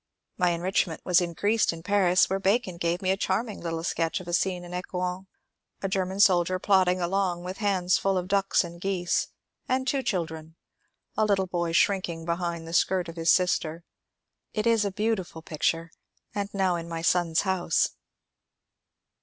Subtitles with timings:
[0.35, 4.27] My enrichment was increased in Paris, where Bacon gave me a charming little sketch of
[4.27, 5.27] a scene in Ecouen,—
[5.83, 9.27] a German sol dier plodding along with hands full of ducks and geese,
[9.69, 10.55] and two children,—
[11.19, 13.83] a little boy shrinking behind the skirt of his sister.
[14.55, 15.91] It is a beautiful picture,
[16.33, 17.91] and now in my son's house.